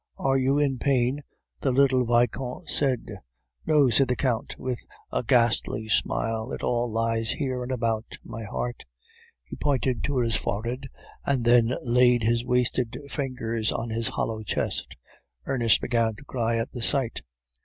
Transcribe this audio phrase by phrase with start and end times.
[0.17, 1.21] "'Are you in pain?'
[1.59, 3.11] the little Vicomte asked.
[3.67, 8.43] "'No,' said the Count, with a ghastly smile, 'it all lies here and about my
[8.43, 8.85] heart!'
[9.43, 10.89] "He pointed to his forehead,
[11.23, 14.97] and then laid his wasted fingers on his hollow chest.
[15.45, 17.21] Ernest began to cry at the sight.